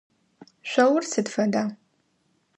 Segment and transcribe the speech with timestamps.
[0.71, 1.63] Шъоур сыд фэда?